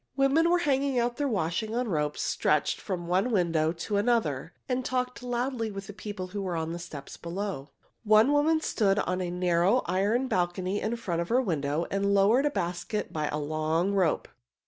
Women 0.15 0.49
were 0.49 0.57
hanging 0.65 0.97
out 0.97 1.17
their 1.17 1.27
washing 1.27 1.75
on 1.75 1.87
ropes 1.87 2.23
stretched 2.23 2.81
from 2.81 3.05
one 3.05 3.29
window 3.29 3.71
to 3.71 3.97
another, 3.97 4.51
and 4.67 4.83
talked 4.83 5.21
loudly 5.21 5.69
with 5.69 5.95
people 5.95 6.29
who 6.29 6.41
were 6.41 6.55
on 6.55 6.71
the 6.71 6.79
steps 6.79 7.17
below. 7.17 7.69
One 8.03 8.31
woman 8.31 8.61
stood 8.61 8.97
on 8.97 9.21
a 9.21 9.29
narrow 9.29 9.83
iron 9.85 10.27
balcony 10.27 10.81
in 10.81 10.95
front 10.95 11.21
of 11.21 11.29
her 11.29 11.39
window 11.39 11.85
and 11.91 12.15
lowered 12.15 12.47
a 12.47 12.49
basket 12.49 13.13
by 13.13 13.27
a 13.27 13.37
long 13.37 13.93
rope. 13.93 14.27